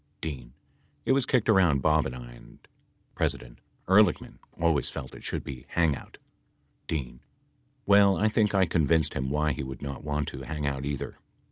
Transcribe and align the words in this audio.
D. 0.19 0.49
It 1.05 1.11
was 1.11 1.27
kicked 1.27 1.47
around 1.47 1.83
Bob 1.83 2.07
and 2.07 2.15
I 2.15 2.31
and 2.31 2.57
P. 3.15 3.23
Ehrlichman 3.87 4.39
always 4.59 4.89
felt 4.89 5.13
it 5.13 5.23
should 5.23 5.43
be 5.43 5.67
hang 5.73 5.95
out. 5.95 6.17
D. 6.87 7.19
Well, 7.85 8.17
I 8.17 8.27
think 8.27 8.55
I 8.55 8.65
convinced 8.65 9.13
him 9.13 9.29
why 9.29 9.51
he 9.51 9.61
would 9.61 9.83
not 9.83 10.03
want 10.03 10.27
to 10.29 10.41
hang 10.41 10.65
out 10.65 10.85
either. 10.85 11.19